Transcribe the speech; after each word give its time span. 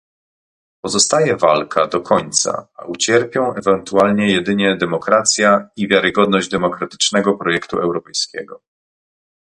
Pozostaje 0.81 1.35
walka 1.37 1.87
do 1.87 2.01
końca, 2.01 2.67
a 2.75 2.85
ucierpią 2.85 3.53
ewentualnie 3.55 4.31
jedynie 4.33 4.77
demokracja 4.77 5.69
i 5.75 5.87
wiarygodność 5.87 6.49
demokratycznego 6.49 7.33
projektu 7.37 7.77
europejskiego 7.79 8.61